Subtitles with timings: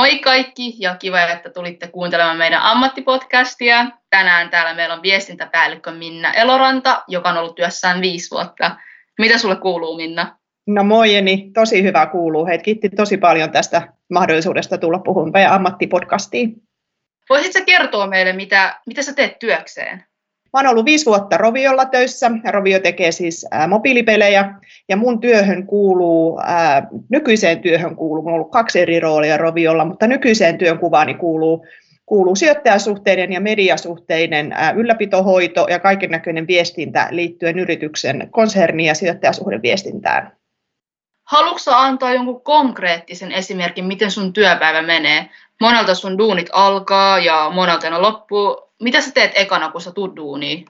[0.00, 3.86] Moi kaikki ja kiva, että tulitte kuuntelemaan meidän ammattipodcastia.
[4.10, 8.76] Tänään täällä meillä on viestintäpäällikkö Minna Eloranta, joka on ollut työssään viisi vuotta.
[9.18, 10.36] Mitä sulle kuuluu Minna?
[10.66, 12.46] No moi Jeni, tosi hyvä kuuluu.
[12.46, 16.62] Heit kiitti tosi paljon tästä mahdollisuudesta tulla puhumaan meidän ammattipodcastiin.
[17.28, 20.04] Voisitko kertoa meille, mitä, mitä sä teet työkseen?
[20.52, 22.30] Mä oon ollut viisi vuotta Roviolla töissä.
[22.50, 24.54] Rovio tekee siis mobiilipelejä
[24.88, 26.40] ja mun työhön kuuluu,
[27.08, 31.66] nykyiseen työhön kuuluu, mulla on ollut kaksi eri roolia Roviolla, mutta nykyiseen työn kuvaani kuuluu,
[32.06, 40.32] kuuluu sijoittajasuhteiden ja mediasuhteiden ylläpitohoito ja kaiken näköinen viestintä liittyen yrityksen konserni- ja sijoittajasuhden viestintään.
[41.26, 45.26] Haluatko antaa jonkun konkreettisen esimerkin, miten sun työpäivä menee?
[45.60, 50.16] Monelta sun duunit alkaa ja monelta ne loppuu mitä sä teet ekana, kun sä tuut
[50.16, 50.64] duuniin?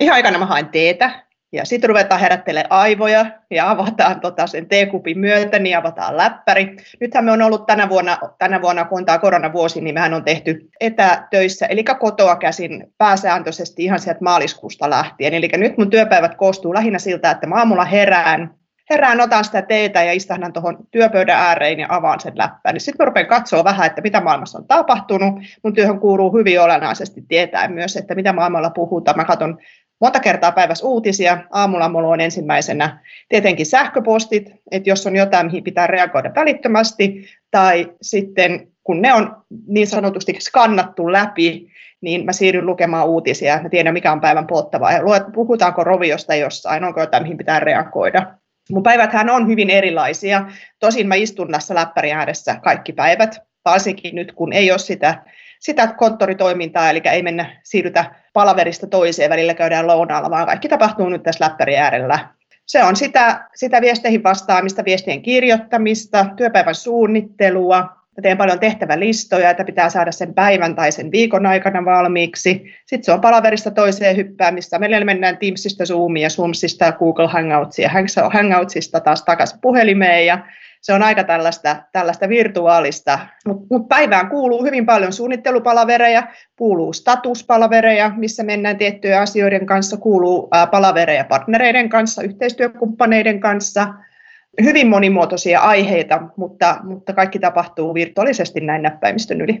[0.00, 5.18] Ihan aikana mä haen teetä, ja sitten ruvetaan herättelemään aivoja ja avataan tota sen teekupin
[5.18, 6.76] myötä, niin avataan läppäri.
[7.00, 10.24] Nythän me on ollut tänä vuonna, tänä vuonna kun on tämä koronavuosi, niin mehän on
[10.24, 15.34] tehty etätöissä, eli kotoa käsin pääsääntöisesti ihan sieltä maaliskuusta lähtien.
[15.34, 18.54] Eli nyt mun työpäivät koostuu lähinnä siltä, että mä aamulla herään,
[18.90, 22.72] herään, otan sitä teetä ja istahdan tuohon työpöydän ääreen ja avaan sen läppään.
[22.72, 25.34] Niin sitten mä rupean katsoa vähän, että mitä maailmassa on tapahtunut.
[25.62, 29.16] Mun työhön kuuluu hyvin olennaisesti tietää myös, että mitä maailmalla puhutaan.
[29.16, 29.58] Mä katson
[30.00, 31.38] monta kertaa päivässä uutisia.
[31.50, 32.98] Aamulla mulla on ensimmäisenä
[33.28, 39.36] tietenkin sähköpostit, että jos on jotain, mihin pitää reagoida välittömästi, tai sitten kun ne on
[39.66, 41.66] niin sanotusti skannattu läpi,
[42.00, 43.62] niin mä siirryn lukemaan uutisia.
[43.62, 45.00] Mä tiedän, mikä on päivän polttavaa ja
[45.34, 48.26] puhutaanko roviosta jossain, onko jotain, mihin pitää reagoida.
[48.70, 50.46] Mun päiväthän on hyvin erilaisia.
[50.78, 55.22] Tosin mä istun tässä läppärin ääressä kaikki päivät, varsinkin nyt kun ei ole sitä,
[55.60, 61.22] sitä konttoritoimintaa, eli ei mennä siirrytä palaverista toiseen, välillä käydään lounaalla, vaan kaikki tapahtuu nyt
[61.22, 62.28] tässä läppärin äärellä.
[62.66, 69.64] Se on sitä, sitä viesteihin vastaamista, viestien kirjoittamista, työpäivän suunnittelua, Mä teen paljon tehtävälistoja, että
[69.64, 72.64] pitää saada sen päivän tai sen viikon aikana valmiiksi.
[72.86, 74.78] Sitten se on palaverista toiseen hyppäämistä.
[74.78, 77.90] Meillä mennään Teamsista, Zoomia, ja Zoomsista ja Google Hangoutsia,
[78.32, 80.38] Hangoutsista taas takaisin puhelimeen ja
[80.80, 86.22] se on aika tällaista, tällaista virtuaalista, mutta mut päivään kuuluu hyvin paljon suunnittelupalavereja,
[86.58, 93.88] kuuluu statuspalavereja, missä mennään tiettyjen asioiden kanssa, kuuluu palavereja partnereiden kanssa, yhteistyökumppaneiden kanssa–
[94.62, 99.60] hyvin monimuotoisia aiheita, mutta, mutta kaikki tapahtuu virtuaalisesti näin näppäimistön yli.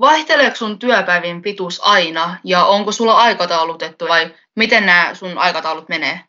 [0.00, 6.20] Vaihteleeko sun työpäivien pituus aina ja onko sulla aikataulutettu vai miten nämä sun aikataulut menee?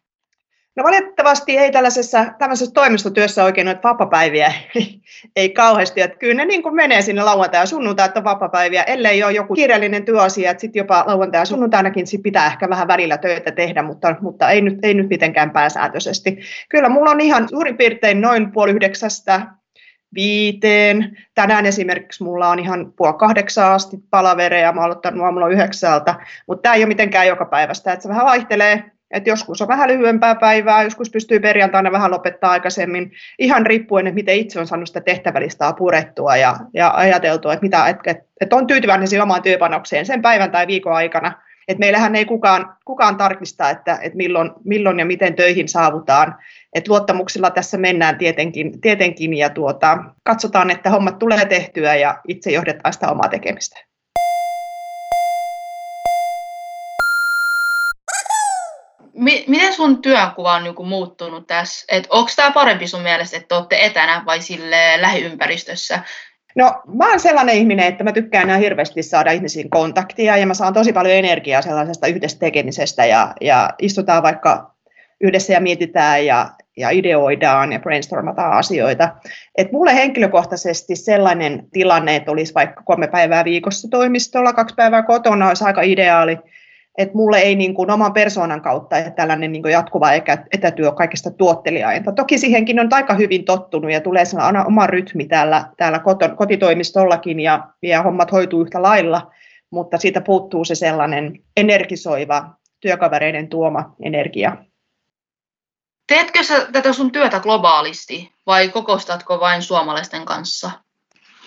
[0.75, 5.01] No valitettavasti ei tällaisessa, tällaisessa toimistotyössä oikein noita vapapäiviä ei,
[5.35, 6.01] ei kauheasti.
[6.01, 9.31] Että kyllä ne niin kuin menee sinne lauantai ja sunnuntai, että on vapapäiviä, ellei ole
[9.31, 13.51] joku kiireellinen työasia, että sitten jopa lauantai ja sunnuntainakin sit pitää ehkä vähän välillä töitä
[13.51, 16.39] tehdä, mutta, mutta ei, nyt, ei nyt mitenkään pääsääntöisesti.
[16.69, 19.41] Kyllä mulla on ihan suurin piirtein noin puoli yhdeksästä
[20.15, 21.17] viiteen.
[21.35, 26.15] Tänään esimerkiksi mulla on ihan puoli kahdeksan asti palavereja, mä oon aloittanut aamulla yhdeksältä,
[26.47, 29.89] mutta tämä ei ole mitenkään joka päivästä, että se vähän vaihtelee et joskus on vähän
[29.89, 34.87] lyhyempää päivää, joskus pystyy perjantaina vähän lopettaa aikaisemmin, ihan riippuen, että miten itse on saanut
[34.87, 40.05] sitä tehtävälistaa purettua ja, ja ajateltua, että, mitä, että, että on tyytyväinen siihen omaan työpanokseen
[40.05, 41.33] sen päivän tai viikon aikana.
[41.67, 46.35] Et meillähän ei kukaan, kukaan tarkista, että, että milloin, milloin ja miten töihin saavutaan.
[46.73, 52.51] Et luottamuksilla tässä mennään tietenkin, tietenkin ja tuota, katsotaan, että hommat tulee tehtyä ja itse
[52.51, 53.94] johdetaan sitä omaa tekemistä.
[59.47, 61.85] Miten sun työnkuva on niinku muuttunut tässä?
[62.09, 65.99] Onko tämä parempi sun mielestä, että olette etänä vai sille lähiympäristössä?
[66.55, 70.53] No mä oon sellainen ihminen, että mä tykkään ihan hirveästi saada ihmisiin kontaktia ja mä
[70.53, 74.75] saan tosi paljon energiaa sellaisesta yhdessä tekemisestä ja, ja istutaan vaikka
[75.21, 79.09] yhdessä ja mietitään ja, ja ideoidaan ja brainstormataan asioita.
[79.57, 85.47] Et mulle henkilökohtaisesti sellainen tilanne, että olisi vaikka kolme päivää viikossa toimistolla, kaksi päivää kotona,
[85.47, 86.37] olisi aika ideaali
[86.97, 90.07] että mulle ei niin kuin oman persoonan kautta että tällainen niin kuin jatkuva
[90.51, 92.11] etätyö kaikista tuottelijainta.
[92.11, 97.39] Toki siihenkin on aika hyvin tottunut ja tulee sellainen oma rytmi täällä, täällä koton, kotitoimistollakin
[97.39, 99.31] ja, ja hommat hoituu yhtä lailla,
[99.69, 102.49] mutta siitä puuttuu se sellainen energisoiva
[102.79, 104.57] työkavereiden tuoma energia.
[106.07, 110.71] Teetkö sä tätä sun työtä globaalisti vai kokostatko vain suomalaisten kanssa?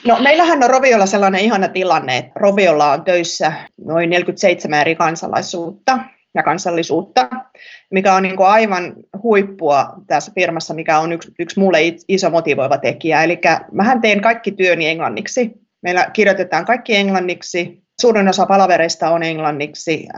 [0.07, 3.53] No meillähän on Roviolla sellainen ihana tilanne, että Roviolla on töissä
[3.85, 5.99] noin 47 eri kansalaisuutta
[6.35, 7.29] ja kansallisuutta,
[7.91, 11.79] mikä on niin kuin aivan huippua tässä firmassa, mikä on yksi, yksi mulle
[12.09, 13.23] iso motivoiva tekijä.
[13.23, 13.41] Eli
[13.73, 15.53] mähän teen kaikki työni englanniksi.
[15.83, 17.83] Meillä kirjoitetaan kaikki englanniksi.
[18.01, 20.09] Suurin osa palavereista on englanniksi.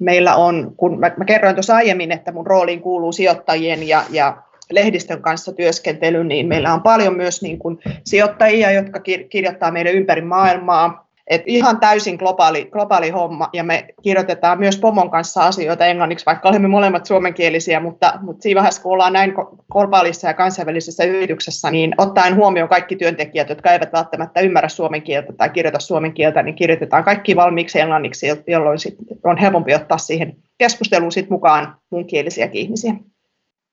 [0.00, 4.42] Meillä on, kun mä, mä kerroin tuossa aiemmin, että mun rooliin kuuluu sijoittajien ja, ja
[4.70, 9.00] lehdistön kanssa työskentely, niin meillä on paljon myös niin kuin sijoittajia, jotka
[9.30, 11.04] kirjoittaa meidän ympäri maailmaa.
[11.26, 16.48] Et ihan täysin globaali, globaali homma, ja me kirjoitetaan myös pomon kanssa asioita englanniksi, vaikka
[16.48, 19.34] olemme molemmat suomenkielisiä, mutta, mutta siinä vaiheessa, kun ollaan näin
[19.72, 25.32] globaalissa ja kansainvälisessä yrityksessä, niin ottaen huomioon kaikki työntekijät, jotka eivät välttämättä ymmärrä suomen kieltä
[25.32, 30.36] tai kirjoita suomen kieltä, niin kirjoitetaan kaikki valmiiksi englanniksi, jolloin sit on helpompi ottaa siihen
[30.58, 32.94] keskusteluun sit mukaan muunkielisiäkin ihmisiä.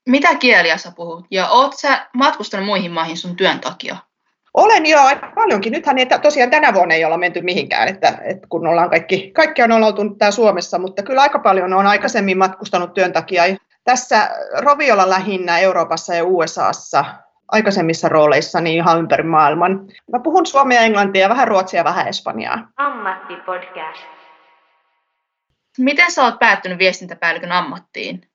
[0.07, 1.25] Mitä kieliä sä puhut?
[1.31, 3.97] Ja oot sä matkustanut muihin maihin sun työn takia?
[4.53, 5.73] Olen jo aika paljonkin.
[5.73, 9.63] Nythän ei, tosiaan tänä vuonna ei olla menty mihinkään, että, että kun ollaan kaikki, kaikki
[9.63, 13.43] on oltu täällä Suomessa, mutta kyllä aika paljon on aikaisemmin matkustanut työn takia.
[13.83, 17.05] Tässä Roviolla lähinnä Euroopassa ja USAssa
[17.47, 19.87] aikaisemmissa rooleissa niin ihan ympäri maailman.
[20.11, 22.67] Mä puhun suomea, englantia, vähän ruotsia ja vähän espanjaa.
[22.77, 24.01] Ammattipodcast.
[25.77, 28.30] Miten sä oot päättynyt viestintäpäällikön ammattiin?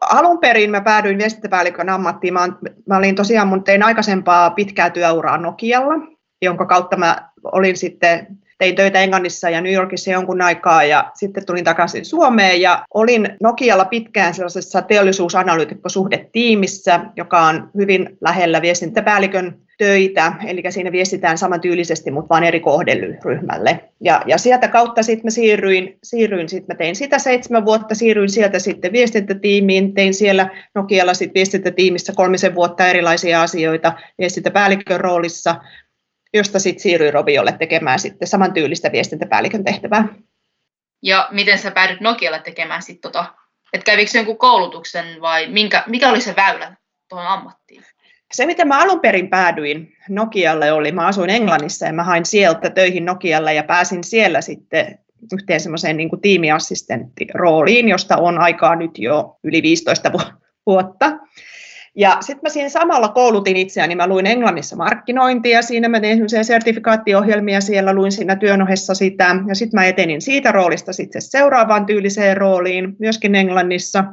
[0.00, 2.34] Alun perin mä päädyin viestintäpäällikön ammattiin.
[2.34, 2.48] Mä,
[2.86, 5.94] mä olin tosiaan, mun tein aikaisempaa pitkää työuraa Nokialla,
[6.42, 11.46] jonka kautta mä olin sitten tein töitä Englannissa ja New Yorkissa jonkun aikaa ja sitten
[11.46, 20.32] tulin takaisin Suomeen ja olin Nokialla pitkään sellaisessa teollisuusanalyytikkosuhdetiimissä, joka on hyvin lähellä viestintäpäällikön töitä,
[20.46, 23.84] eli siinä viestitään samantyylisesti, mutta vain eri kohderyhmälle.
[24.00, 28.30] Ja, ja sieltä kautta sitten mä siirryin, siirryin sit mä tein sitä seitsemän vuotta, siirryin
[28.30, 35.56] sieltä sitten viestintätiimiin, tein siellä Nokialla sitten viestintätiimissä kolmisen vuotta erilaisia asioita viestintäpäällikön roolissa,
[36.34, 40.08] josta sitten siirryin Roviolle tekemään sitten samantyylistä viestintäpäällikön tehtävää.
[41.02, 43.34] Ja miten sä päädyt Nokialle tekemään sitten tota,
[43.72, 46.76] että kävikö jonkun koulutuksen vai minkä, mikä oli se väylä
[47.08, 47.84] tuohon ammattiin?
[48.32, 52.70] Se, miten mä alun perin päädyin Nokialle, oli, mä asuin Englannissa ja mä hain sieltä
[52.70, 54.98] töihin Nokialle ja pääsin siellä sitten
[55.32, 60.12] yhteen semmoiseen niin kuin tiimiassistenttirooliin, josta on aikaa nyt jo yli 15
[60.66, 61.12] vuotta.
[61.96, 67.60] Ja sitten mä siinä samalla koulutin itseäni, mä luin Englannissa markkinointia, siinä mä tein sertifikaattiohjelmia,
[67.60, 72.36] siellä luin siinä työn ohessa sitä, ja sitten mä etenin siitä roolista sitten seuraavaan tyyliseen
[72.36, 74.04] rooliin, myöskin Englannissa.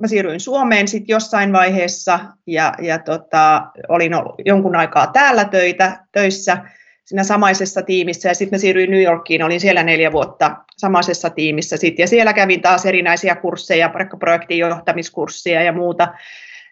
[0.00, 6.04] Mä siirryin Suomeen sitten jossain vaiheessa, ja, ja tota, olin ollut jonkun aikaa täällä töitä,
[6.12, 6.58] töissä,
[7.04, 8.28] siinä samaisessa tiimissä.
[8.28, 12.32] Ja sitten mä siirryin New Yorkiin, olin siellä neljä vuotta samaisessa tiimissä sit, ja siellä
[12.32, 16.08] kävin taas erinäisiä kursseja, projektin johtamiskurssia ja muuta,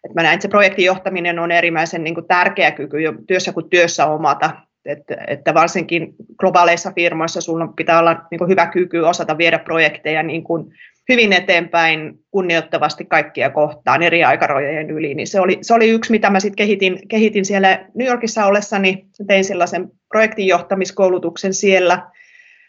[0.05, 3.53] että mä näen, että se projektin johtaminen on erimmäisen niin kuin tärkeä kyky jo työssä
[3.53, 4.51] kuin työssä omata.
[4.85, 10.23] Että, että varsinkin globaaleissa firmoissa sulla pitää olla niin kuin hyvä kyky osata viedä projekteja
[10.23, 10.65] niin kuin
[11.09, 15.15] hyvin eteenpäin kunnioittavasti kaikkia kohtaan eri aikarojojen yli.
[15.15, 19.07] Niin se, oli, se oli yksi, mitä mä sitten kehitin, kehitin siellä New Yorkissa ollessani.
[19.27, 22.11] Tein sellaisen projektinjohtamiskoulutuksen siellä.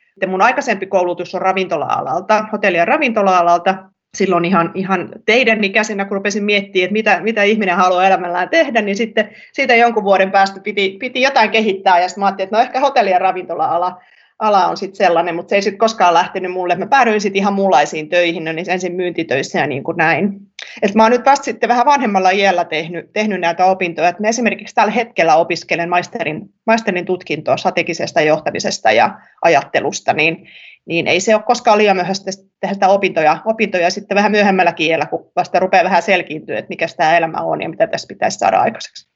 [0.10, 6.18] Sitten mun aikaisempi koulutus on ravintola-alalta, hotelli- ja ravintola-alalta silloin ihan, ihan teidän ikäisenä, kun
[6.18, 10.60] rupesin miettimään, että mitä, mitä ihminen haluaa elämällään tehdä, niin sitten siitä jonkun vuoden päästä
[10.60, 14.02] piti, piti jotain kehittää, ja sitten mä ajattelin, että no ehkä hotelli- ja ravintola-ala
[14.40, 16.76] ala on sitten sellainen, mutta se ei sitten koskaan lähtenyt mulle.
[16.76, 20.40] Mä päädyin sitten ihan muunlaisiin töihin, no niin ensin myyntitöissä ja niin kuin näin.
[20.82, 24.10] Et mä oon nyt vasta sitten vähän vanhemmalla iällä tehnyt, tehnyt näitä opintoja.
[24.10, 30.48] Et mä esimerkiksi tällä hetkellä opiskelen maisterin, maisterin tutkintoa strategisesta johtamisesta ja ajattelusta, niin
[30.86, 35.32] niin ei se ole koskaan liian myöhäistä tehdä opintoja, opintoja sitten vähän myöhemmällä kielellä, kun
[35.36, 39.13] vasta rupeaa vähän selkiintyä, että mikä tämä elämä on ja mitä tässä pitäisi saada aikaiseksi.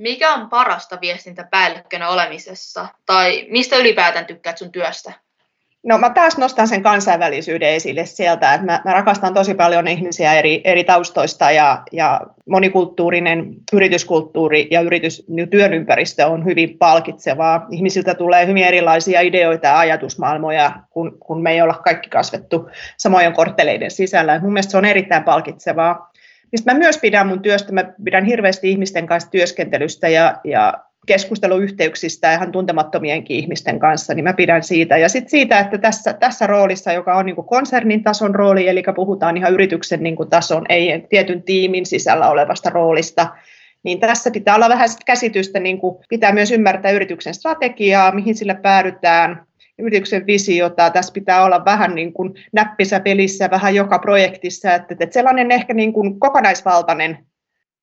[0.00, 2.88] Mikä on parasta viestintäpäällikkönä olemisessa?
[3.06, 5.12] Tai mistä ylipäätään tykkäät sun työstä?
[5.82, 10.34] No mä taas nostan sen kansainvälisyyden esille sieltä, että mä, mä rakastan tosi paljon ihmisiä
[10.34, 17.66] eri, eri taustoista ja, ja monikulttuurinen yrityskulttuuri ja yritys, niin työn ympäristö on hyvin palkitsevaa.
[17.70, 23.32] Ihmisiltä tulee hyvin erilaisia ideoita ja ajatusmaailmoja, kun, kun me ei olla kaikki kasvettu samojen
[23.32, 24.40] kortteleiden sisällä.
[24.40, 26.09] Mun mielestä se on erittäin palkitsevaa.
[26.52, 30.74] Mistä mä myös pidän mun työstä, mä pidän hirveästi ihmisten kanssa työskentelystä ja, ja
[31.06, 34.96] keskusteluyhteyksistä ihan tuntemattomienkin ihmisten kanssa, niin mä pidän siitä.
[34.96, 39.36] Ja sitten siitä, että tässä, tässä roolissa, joka on niin konsernin tason rooli, eli puhutaan
[39.36, 43.26] ihan yrityksen niin tason, ei tietyn tiimin sisällä olevasta roolista,
[43.82, 48.54] niin tässä pitää olla vähän käsitystä, niin kuin pitää myös ymmärtää yrityksen strategiaa, mihin sillä
[48.54, 49.46] päädytään,
[49.80, 50.90] yrityksen visiota.
[50.90, 55.74] Tässä pitää olla vähän niin kuin näppisä pelissä vähän joka projektissa, että, että sellainen ehkä
[55.74, 57.26] niin kuin kokonaisvaltainen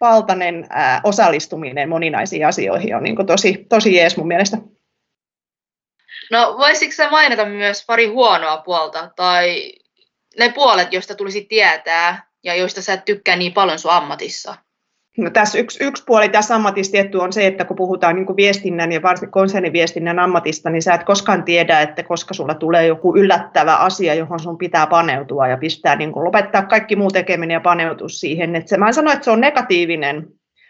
[0.02, 4.58] valtainen ää, osallistuminen moninaisiin asioihin on niin kuin tosi, tosi jees mun mielestä.
[6.32, 9.74] No voisitko sä mainita myös pari huonoa puolta tai
[10.40, 14.56] ne puolet, joista tulisi tietää ja joista sä et tykkää niin paljon sun ammatissa?
[15.18, 18.38] No tässä yksi, yksi puoli tässä ammatissa tietty on se, että kun puhutaan niin kuin
[18.38, 23.18] viestinnän ja varsinkin konserniviestinnän ammatista, niin sä et koskaan tiedä, että koska sulla tulee joku
[23.18, 27.60] yllättävä asia, johon sun pitää paneutua ja pistää niin kuin lopettaa kaikki muu tekeminen ja
[27.60, 28.56] paneutua siihen.
[28.56, 30.28] Että se, mä en sano, että se on negatiivinen,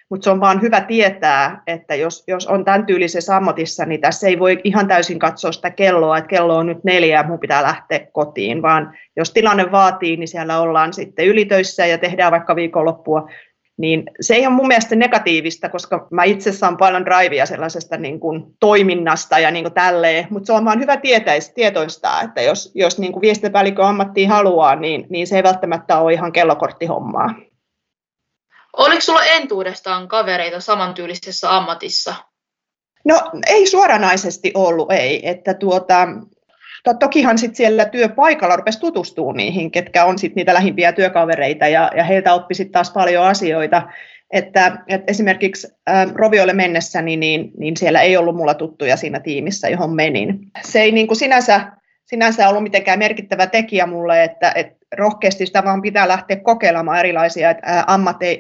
[0.10, 4.28] mutta se on vaan hyvä tietää, että jos, jos on tämän tyylisessä ammatissa, niin tässä
[4.28, 7.64] ei voi ihan täysin katsoa sitä kelloa, että kello on nyt neljä ja mun pitää
[7.64, 13.30] lähteä kotiin, vaan jos tilanne vaatii, niin siellä ollaan sitten ylitöissä ja tehdään vaikka viikonloppua
[13.78, 18.20] niin se ei ole mun mielestä negatiivista, koska mä itse saan paljon drivea sellaisesta niin
[18.20, 22.72] kuin toiminnasta ja niin kuin tälleen, mutta se on vaan hyvä tietäis, tietoistaa, että jos,
[22.76, 27.36] jos niin kuin viestintäpäällikö ammattiin haluaa, niin, niin se ei välttämättä ole ihan kellokorttihommaa.
[28.78, 32.16] Oliko sulla entuudestaan kavereita samantyylisessä ammatissa?
[33.06, 35.30] No ei suoranaisesti ollut, ei.
[35.30, 36.08] Että tuota,
[36.94, 42.04] tokihan sitten siellä työpaikalla rupesi tutustua niihin, ketkä on sitten niitä lähimpiä työkavereita ja, ja
[42.04, 43.82] heiltä oppi sitten taas paljon asioita.
[44.32, 49.70] Että, että esimerkiksi äh, Roviolle mennessäni, niin, niin siellä ei ollut mulla tuttuja siinä tiimissä,
[49.70, 50.40] johon menin.
[50.62, 51.72] Se ei niin kuin sinänsä,
[52.10, 57.56] sinänsä ollut mitenkään merkittävä tekijä mulle, että, että rohkeasti sitä vaan pitää lähteä kokeilemaan erilaisia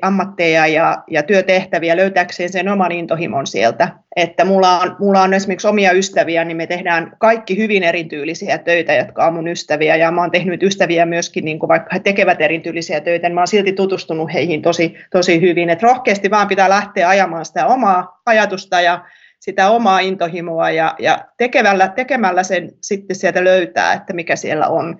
[0.01, 3.89] ammatteja ja, ja työtehtäviä löytääkseen sen oman intohimon sieltä.
[4.15, 8.93] Että mulla on, mulla on esimerkiksi omia ystäviä, niin me tehdään kaikki hyvin erityylisiä töitä,
[8.93, 9.95] jotka on mun ystäviä.
[9.95, 13.41] Ja mä oon tehnyt ystäviä myöskin, niin kuin vaikka he tekevät erityylisiä töitä, niin mä
[13.41, 15.69] oon silti tutustunut heihin tosi, tosi hyvin.
[15.69, 19.05] Että rohkeasti vaan pitää lähteä ajamaan sitä omaa ajatusta ja
[19.39, 24.99] sitä omaa intohimoa ja, ja tekemällä, tekemällä sen sitten sieltä löytää, että mikä siellä on.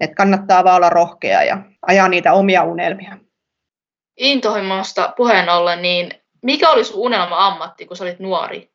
[0.00, 3.18] Et kannattaa vaan olla rohkea ja ajaa niitä omia unelmia.
[4.16, 6.10] Intohimosta puheen ollen, niin
[6.42, 8.70] mikä oli sun unelma-ammatti, kun sä olit nuori?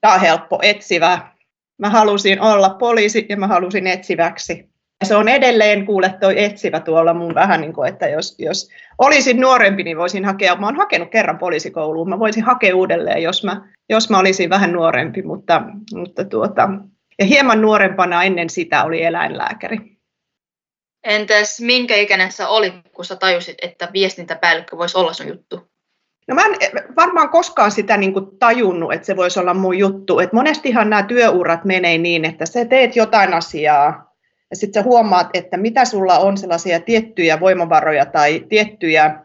[0.00, 1.18] Tämä on helppo, etsivä.
[1.78, 4.75] Mä halusin olla poliisi ja mä halusin etsiväksi.
[5.04, 9.40] Se on edelleen, kuule, toi etsivä tuolla mun vähän niin kuin, että jos, jos olisin
[9.40, 13.68] nuorempi, niin voisin hakea, mä oon hakenut kerran poliisikouluun, mä voisin hakea uudelleen, jos mä,
[13.88, 15.62] jos mä olisin vähän nuorempi, mutta,
[15.94, 16.68] mutta tuota,
[17.18, 19.96] ja hieman nuorempana ennen sitä oli eläinlääkäri.
[21.04, 25.68] Entäs minkä ikäinen sä olit, kun sä tajusit, että viestintäpäällikkö voisi olla sun juttu?
[26.28, 26.56] No mä en
[26.96, 30.18] varmaan koskaan sitä niin kuin tajunnut, että se voisi olla mun juttu.
[30.18, 34.05] Et monestihan nämä työurat menee niin, että sä teet jotain asiaa
[34.50, 39.20] ja sitten sä huomaat, että mitä sulla on sellaisia tiettyjä voimavaroja tai tiettyjä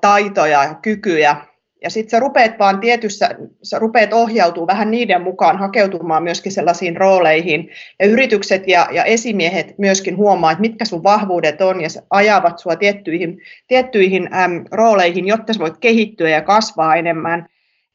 [0.00, 1.36] taitoja ja kykyjä,
[1.82, 3.30] ja sitten sä rupeat vaan tietyssä,
[3.62, 7.70] sä rupeat ohjautumaan vähän niiden mukaan, hakeutumaan myöskin sellaisiin rooleihin.
[8.00, 12.76] Ja yritykset ja, ja esimiehet myöskin huomaa, että mitkä sun vahvuudet on ja ajavat sua
[12.76, 17.46] tiettyihin, tiettyihin äm, rooleihin, jotta sä voit kehittyä ja kasvaa enemmän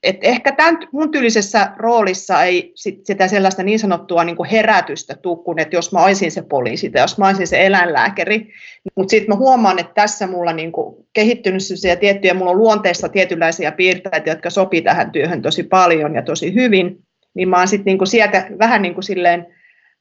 [0.04, 5.16] et ehkä tämän mun tyylisessä roolissa ei sit sitä sellaista niin sanottua niin kuin herätystä
[5.16, 8.54] tule, kun että jos mä olisin se poliisi tai jos mä olisin se eläinlääkäri.
[8.96, 11.62] Mutta sitten mä huomaan, että tässä mulla niin kuin kehittynyt
[12.00, 16.98] tiettyjä, mulla on luonteessa tietynlaisia piirteitä, jotka sopii tähän työhön tosi paljon ja tosi hyvin.
[17.34, 19.48] Niin mä oon sitten niin kuin sieltä vähän niin kuin silleen,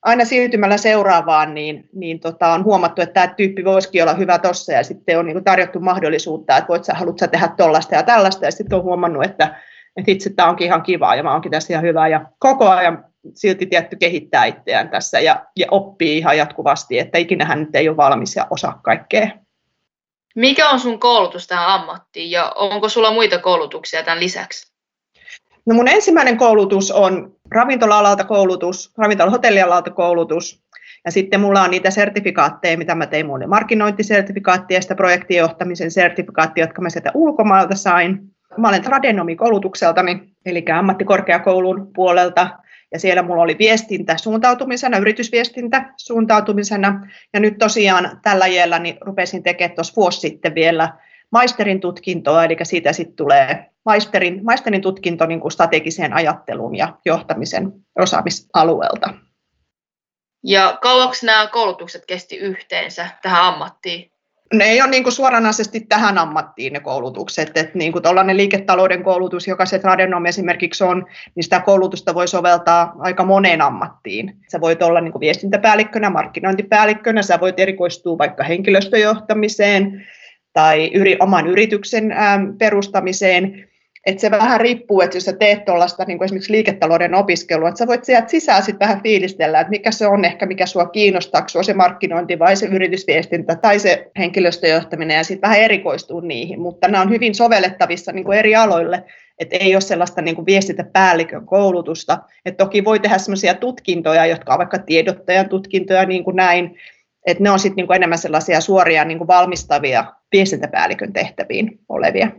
[0.03, 4.73] aina siirtymällä seuraavaan, niin, niin tota, on huomattu, että tämä tyyppi voisikin olla hyvä tuossa
[4.73, 8.03] ja sitten on niin kuin tarjottu mahdollisuutta, että voit sä, haluat sä tehdä tuollaista ja
[8.03, 9.55] tällaista ja sitten on huomannut, että
[9.97, 13.05] että itse tämä onkin ihan kivaa ja mä oonkin tässä ihan hyvä ja koko ajan
[13.35, 17.88] silti tietty kehittää itseään tässä ja, ja oppii ihan jatkuvasti, että ikinä hän nyt ei
[17.88, 19.29] ole valmis ja osaa kaikkea.
[20.37, 24.73] Mikä on sun koulutus tähän ammattiin ja onko sulla muita koulutuksia tämän lisäksi?
[25.67, 30.62] No mun ensimmäinen koulutus on ravintola-alalta koulutus, ravintola-hotellialalta koulutus
[31.05, 36.65] ja sitten mulla on niitä sertifikaatteja, mitä mä tein mun markkinointisertifikaattia ja sitä projektijohtamisen sertifikaattia,
[36.65, 38.36] jotka mä sieltä ulkomailta sain.
[38.58, 42.48] Mä olen tradenomi koulutukseltani, eli ammattikorkeakoulun puolelta,
[42.92, 49.42] ja siellä mulla oli viestintä suuntautumisena, yritysviestintä suuntautumisena, ja nyt tosiaan tällä iällä niin rupesin
[49.42, 50.92] tekemään tuossa vuosi sitten vielä
[51.30, 57.72] maisterin tutkintoa, eli siitä sitten tulee maisterin, maisterin tutkinto niin kuin strategiseen ajatteluun ja johtamisen
[57.98, 59.14] osaamisalueelta.
[60.44, 64.15] Ja kauaksi nämä koulutukset kesti yhteensä tähän ammattiin?
[64.55, 67.49] Ne ei ole niin kuin suoranaisesti tähän ammattiin ne koulutukset.
[67.57, 72.95] Että niin kuin liiketalouden koulutus, joka se Tradenom esimerkiksi on, niin sitä koulutusta voi soveltaa
[72.99, 74.37] aika moneen ammattiin.
[74.49, 80.07] Sä voit olla niin kuin viestintäpäällikkönä, markkinointipäällikkönä, sä voit erikoistua vaikka henkilöstöjohtamiseen
[80.53, 83.69] tai yri, oman yrityksen äm, perustamiseen
[84.06, 87.86] että se vähän riippuu, että jos sä teet tuollaista niin esimerkiksi liiketalouden opiskelua, että sä
[87.86, 91.62] voit sieltä sisään sitten vähän fiilistellä, että mikä se on ehkä, mikä sua kiinnostaa, sua
[91.62, 97.02] se markkinointi vai se yritysviestintä tai se henkilöstöjohtaminen ja sitten vähän erikoistuu niihin, mutta nämä
[97.02, 99.04] on hyvin sovellettavissa niin kuin eri aloille,
[99.38, 104.52] että ei ole sellaista niin kuin viestintäpäällikön koulutusta, että toki voi tehdä sellaisia tutkintoja, jotka
[104.54, 106.76] ovat vaikka tiedottajan tutkintoja niin kuin näin,
[107.26, 112.30] että ne on sitten niin enemmän sellaisia suoria niin kuin valmistavia viestintäpäällikön tehtäviin olevia.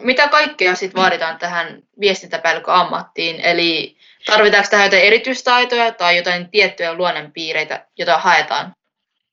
[0.00, 3.40] Mitä kaikkea sitten vaaditaan tähän viestintäpäällikön ammattiin?
[3.40, 8.74] Eli tarvitaanko tähän jotain erityistaitoja tai jotain tiettyjä luonnonpiireitä, joita haetaan?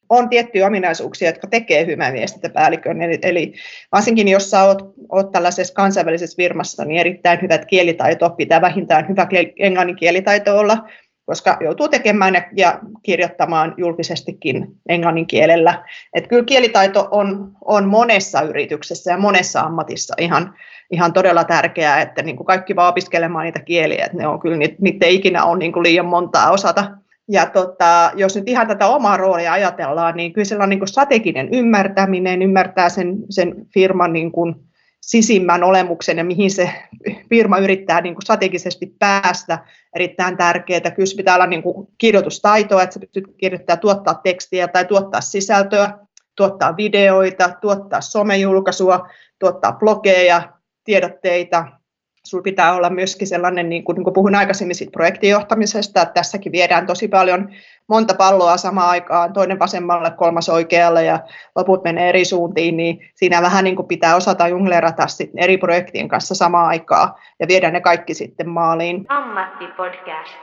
[0.10, 3.02] on tiettyjä ominaisuuksia, jotka tekee hyvän viestintäpäällikön.
[3.02, 3.54] Eli, eli
[3.92, 9.28] varsinkin jos sä oot, oot tällaisessa kansainvälisessä firmassa, niin erittäin hyvät kielitaito, pitää vähintään hyvä
[9.60, 10.78] englannin kielitaito olla,
[11.28, 15.84] koska joutuu tekemään ja kirjoittamaan julkisestikin englannin kielellä.
[16.14, 20.54] Et kyllä kielitaito on, on monessa yrityksessä ja monessa ammatissa ihan,
[20.92, 24.58] ihan todella tärkeää, että niin kuin kaikki vaan opiskelemaan niitä kieliä, että ne on kyllä,
[24.82, 26.92] niitä ei ikinä ole niin kuin liian montaa osata.
[27.30, 32.42] Ja tota, jos nyt ihan tätä omaa roolia ajatellaan, niin kyllä sellainen niin strateginen ymmärtäminen,
[32.42, 34.56] ymmärtää sen, sen firman niin kuin
[35.02, 36.72] sisimmän olemuksen ja mihin se
[37.30, 39.60] firma yrittää niin kuin strategisesti päästä,
[39.96, 40.92] erittäin tärkeää.
[40.92, 45.98] Kyllä pitää olla niin kuin kirjoitustaitoa, että sä pystyt kirjoittamaan, tuottaa tekstiä tai tuottaa sisältöä,
[46.36, 49.08] tuottaa videoita, tuottaa somejulkaisua,
[49.40, 51.66] tuottaa blogeja, tiedotteita,
[52.28, 56.52] Sulla pitää olla myöskin sellainen, niin kuin, niin kuin puhuin aikaisemmin siitä projektijohtamisesta, että tässäkin
[56.52, 57.50] viedään tosi paljon
[57.88, 61.20] monta palloa samaan aikaan, toinen vasemmalle, kolmas oikealle ja
[61.56, 66.08] loput menee eri suuntiin, niin siinä vähän niin kuin pitää osata junglerata sitten eri projektien
[66.08, 69.06] kanssa samaan aikaan ja viedä ne kaikki sitten maaliin.
[69.10, 70.34] Ammattipodcast.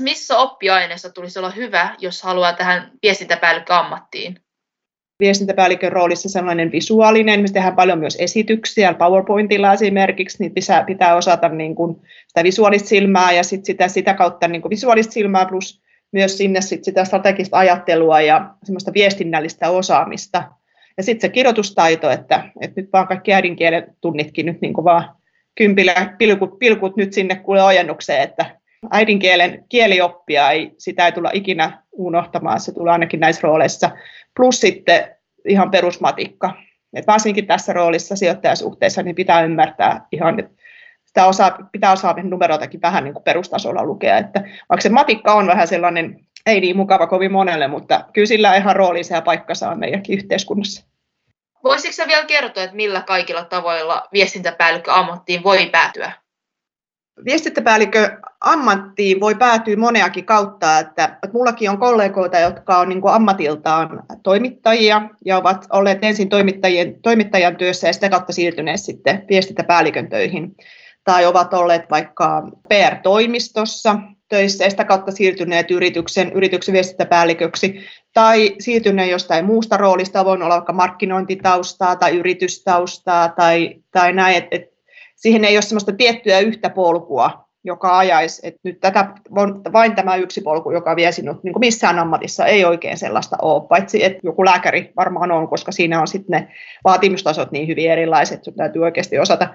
[0.00, 4.40] Missä oppiaineessa tulisi olla hyvä, jos haluaa tähän viestintäpäällikkö ammattiin?
[5.20, 11.48] viestintäpäällikön roolissa sellainen visuaalinen, me tehdään paljon myös esityksiä, PowerPointilla esimerkiksi, niin pitää, pitää osata
[11.48, 11.96] niin kuin
[12.26, 16.60] sitä visuaalista silmää ja sit sitä, sitä kautta niin kuin visuaalista silmää plus myös sinne
[16.60, 20.44] sit sitä strategista ajattelua ja semmoista viestinnällistä osaamista.
[20.96, 25.10] Ja sitten se kirjoitustaito, että, että nyt vaan kaikki äidinkielen tunnitkin nyt niin vaan
[25.54, 28.58] kympillä pilkut, pilkut nyt sinne kuule ojennukseen, että
[28.90, 33.90] äidinkielen kielioppia ei, sitä ei tulla ikinä unohtamaan, se tulee ainakin näissä rooleissa
[34.36, 35.10] plus sitten
[35.48, 36.54] ihan perusmatikka.
[36.94, 40.50] Et varsinkin tässä roolissa sijoittajasuhteessa niin pitää ymmärtää ihan, että
[41.08, 44.18] sitä osaa, pitää osaa numeroitakin vähän niin kuin perustasolla lukea.
[44.18, 48.56] Että vaikka se matikka on vähän sellainen, ei niin mukava kovin monelle, mutta kyllä sillä
[48.56, 50.86] ihan roolinsa ja paikkansa on meidänkin yhteiskunnassa.
[51.64, 56.12] Voisitko vielä kertoa, että millä kaikilla tavoilla viestintäpäällikkö ammattiin voi päätyä?
[57.24, 64.02] viestintäpäällikö ammattiin voi päätyä moneakin kautta, että, että mullakin on kollegoita, jotka on niin ammatiltaan
[64.22, 70.56] toimittajia ja ovat olleet ensin toimittajien, toimittajan työssä ja sitä kautta siirtyneet sitten viestintäpäällikön töihin.
[71.08, 77.80] Tai ovat olleet vaikka PR-toimistossa töissä ja sitä kautta siirtyneet yrityksen, yrityksen viestintäpäälliköksi
[78.14, 84.76] tai siirtyneet jostain muusta roolista, voi olla vaikka markkinointitaustaa tai yritystaustaa tai, tai näin, että
[85.16, 89.08] siihen ei ole sellaista tiettyä yhtä polkua, joka ajaisi, että nyt tätä,
[89.72, 94.04] vain tämä yksi polku, joka vie sinut, niin missään ammatissa ei oikein sellaista ole, paitsi
[94.04, 96.48] että joku lääkäri varmaan on, koska siinä on sitten ne
[96.84, 99.48] vaatimustasot niin hyvin erilaiset, että täytyy oikeasti osata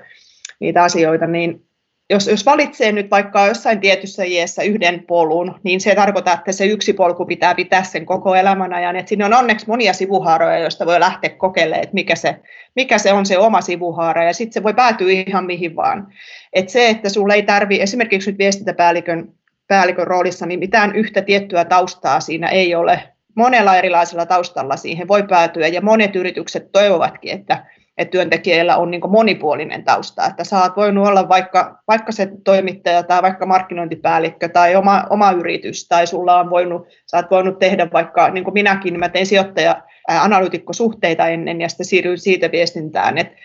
[0.60, 1.66] niitä asioita, niin
[2.10, 6.66] jos, jos valitsee nyt vaikka jossain tietyssä iässä yhden polun, niin se tarkoittaa, että se
[6.66, 8.96] yksi polku pitää pitää sen koko elämän ajan.
[8.96, 12.40] Et siinä on onneksi monia sivuhaaroja, joista voi lähteä kokeilemaan, että mikä se,
[12.76, 16.08] mikä se on se oma sivuhaara, ja sitten se voi päätyä ihan mihin vaan.
[16.54, 19.34] Et se, että sinulla ei tarvi esimerkiksi nyt viestintäpäällikön
[19.68, 23.04] päällikön roolissa, niin mitään yhtä tiettyä taustaa siinä ei ole.
[23.36, 27.66] Monella erilaisella taustalla siihen voi päätyä, ja monet yritykset toivovatkin, että
[27.98, 33.04] että työntekijöillä on niin monipuolinen tausta, että sä oot voinut olla vaikka, vaikka se toimittaja
[33.04, 37.88] tai vaikka markkinointipäällikkö tai oma, oma yritys, tai sulla on voinut, sä oot voinut tehdä
[37.94, 43.36] vaikka, niin kuin minäkin, mä tein sijoittaja analyytikkosuhteita ennen ja sitten siirryin siitä viestintään, että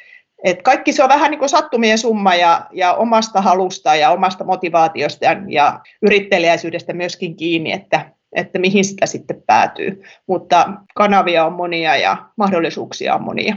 [0.44, 4.44] et kaikki se on vähän niin kuin sattumien summa ja, ja omasta halusta ja omasta
[4.44, 10.02] motivaatiosta ja, ja yrittelijäisyydestä myöskin kiinni, että, että mihin sitä sitten päätyy.
[10.26, 13.56] Mutta kanavia on monia ja mahdollisuuksia on monia.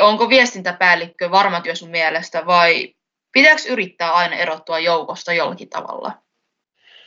[0.00, 2.94] Onko viestintäpäällikkö varma työ sun mielestä vai
[3.32, 6.12] pitääkö yrittää aina erottua joukosta jollakin tavalla?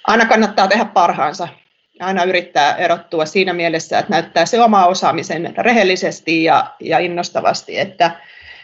[0.07, 1.47] Aina kannattaa tehdä parhaansa.
[1.99, 7.79] Aina yrittää erottua siinä mielessä, että näyttää se oma osaamisen rehellisesti ja, ja innostavasti.
[7.79, 8.11] Että,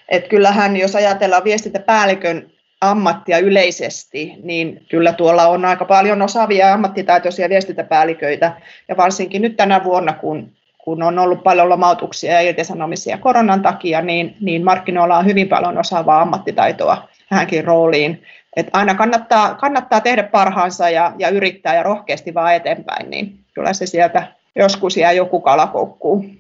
[0.10, 7.50] että kyllähän, jos ajatellaan viestintäpäällikön ammattia yleisesti, niin kyllä tuolla on aika paljon osaavia ammattitaitoisia
[7.50, 13.62] viestintäpäälliköitä, ja varsinkin nyt tänä vuonna, kun kun on ollut paljon lomautuksia ja irtisanomisia koronan
[13.62, 18.24] takia, niin, niin markkinoilla on hyvin paljon osaavaa ammattitaitoa tähänkin rooliin.
[18.56, 23.74] Et aina kannattaa, kannattaa tehdä parhaansa ja, ja yrittää ja rohkeasti vaan eteenpäin, niin kyllä
[23.74, 26.38] se sieltä joskus jää joku kalakoukkuun.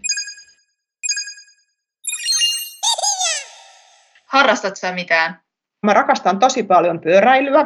[4.25, 5.39] Harrastat sä mitään?
[5.83, 7.65] Mä rakastan tosi paljon pyöräilyä.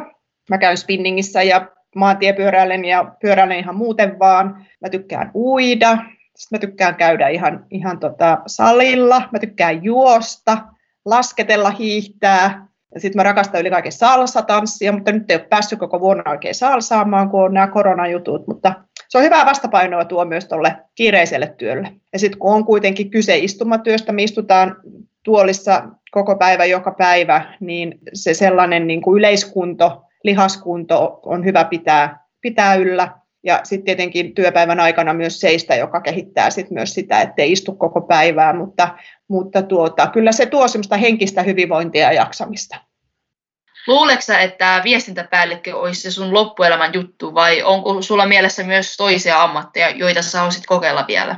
[0.50, 1.66] Mä käyn spinningissä ja
[1.96, 4.66] maantiepyöräilen ja pyöräilen ihan muuten vaan.
[4.80, 5.98] Mä tykkään uida,
[6.36, 10.58] sitten mä tykkään käydä ihan, ihan tota salilla, mä tykkään juosta,
[11.04, 12.66] lasketella, hiihtää.
[12.98, 17.30] Sitten mä rakastan yli kaiken salsa-tanssia, mutta nyt ei ole päässyt koko vuonna oikein salsaamaan,
[17.30, 18.46] kun on nämä koronajutut.
[18.46, 18.74] Mutta
[19.08, 21.92] se on hyvää vastapainoa tuo myös tuolle kiireiselle työlle.
[22.12, 24.76] Ja sitten kun on kuitenkin kyse istumatyöstä, me istutaan
[25.22, 32.24] tuolissa koko päivä, joka päivä, niin se sellainen niin kuin yleiskunto, lihaskunto on hyvä pitää,
[32.40, 33.08] pitää yllä.
[33.44, 38.00] Ja sitten tietenkin työpäivän aikana myös seistä, joka kehittää sit myös sitä, ettei istu koko
[38.00, 42.76] päivää, mutta, mutta tuota, kyllä se tuo semmoista henkistä hyvinvointia ja jaksamista.
[43.86, 49.90] Luuletko että viestintäpäällikkö olisi se sun loppuelämän juttu vai onko sulla mielessä myös toisia ammatteja,
[49.90, 51.36] joita sä haluaisit kokeilla vielä?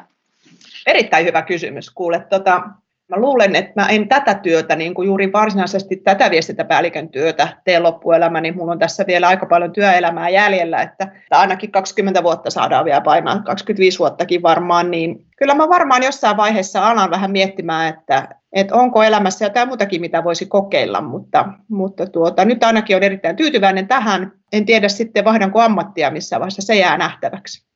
[0.86, 1.90] Erittäin hyvä kysymys.
[1.90, 2.62] Kuule, tota,
[3.08, 7.80] Mä luulen, että mä en tätä työtä, niin kuin juuri varsinaisesti tätä viestintäpäällikön työtä tee
[7.80, 8.52] loppuelämäni.
[8.52, 13.42] Mulla on tässä vielä aika paljon työelämää jäljellä, että ainakin 20 vuotta saadaan vielä painaa,
[13.42, 19.02] 25 vuottakin varmaan, niin kyllä mä varmaan jossain vaiheessa alan vähän miettimään, että, että onko
[19.02, 24.32] elämässä jotain muutakin, mitä voisi kokeilla, mutta, mutta tuota, nyt ainakin on erittäin tyytyväinen tähän.
[24.52, 27.66] En tiedä sitten vaihdanko ammattia missä vaiheessa, se jää nähtäväksi.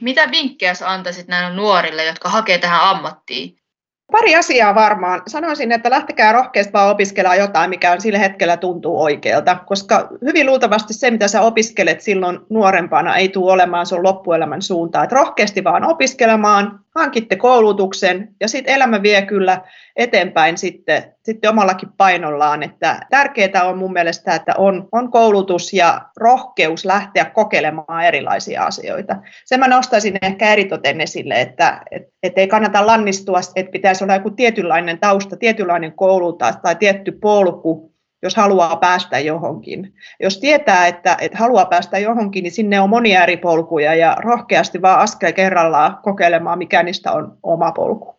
[0.00, 3.63] Mitä vinkkejä sä antaisit näille nuorille, jotka hakee tähän ammattiin?
[4.12, 5.22] Pari asiaa varmaan.
[5.26, 10.46] Sanoisin, että lähtekää rohkeasti vaan opiskelemaan jotain, mikä on sillä hetkellä tuntuu oikealta, koska hyvin
[10.46, 15.04] luultavasti se, mitä sä opiskelet silloin nuorempana, ei tule olemaan sun loppuelämän suuntaan.
[15.04, 19.60] Että rohkeasti vaan opiskelemaan, hankitte koulutuksen ja sitten elämä vie kyllä
[19.96, 22.62] eteenpäin sitten, sitten omallakin painollaan.
[22.62, 29.16] Että tärkeää on mun mielestä, että on, on koulutus ja rohkeus lähteä kokeilemaan erilaisia asioita.
[29.44, 34.14] Sen mä nostaisin ehkä eritoten esille, että et, et ei kannata lannistua, että pitäisi olla
[34.14, 37.93] joku tietynlainen tausta, tietynlainen koulutus tai tietty polku,
[38.24, 39.94] jos haluaa päästä johonkin.
[40.20, 44.82] Jos tietää, että, että haluaa päästä johonkin, niin sinne on monia eri polkuja ja rohkeasti
[44.82, 48.14] vaan askel kerrallaan kokeilemaan, mikä niistä on oma polku.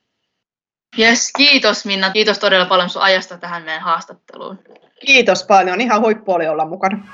[1.00, 2.10] Yes, kiitos Minna.
[2.10, 4.60] Kiitos todella paljon sun ajasta tähän meidän haastatteluun.
[5.06, 5.82] Kiitos paljon.
[5.82, 7.08] Ihan huippu oli olla mukana.